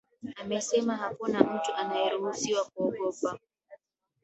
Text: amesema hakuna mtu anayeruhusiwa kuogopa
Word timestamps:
amesema 0.35 0.95
hakuna 0.97 1.39
mtu 1.39 1.73
anayeruhusiwa 1.73 2.65
kuogopa 2.73 3.39